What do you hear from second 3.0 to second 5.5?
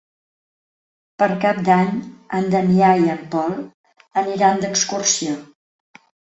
i en Pol aniran d'excursió.